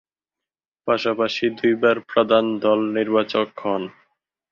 [0.87, 3.83] পাশাপাশি, দুইবার প্রধান দল নির্বাচক হন।